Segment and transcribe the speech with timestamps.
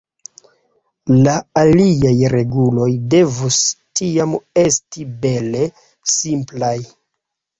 [1.27, 3.59] La aliaj reguloj devus
[4.01, 5.61] tiam esti bele
[6.17, 6.75] simplaj.